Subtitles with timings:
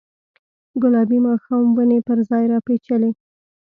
[0.81, 3.11] ګلابي ماښام ونې پر ځان راپیچلې